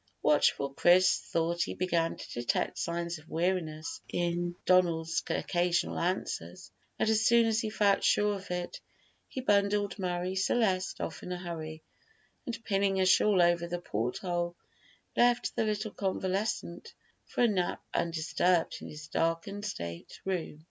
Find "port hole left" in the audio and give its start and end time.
13.79-15.55